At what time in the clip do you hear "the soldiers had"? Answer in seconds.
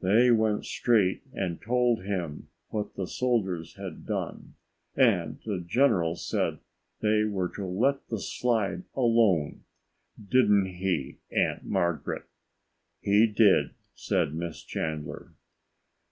2.94-4.06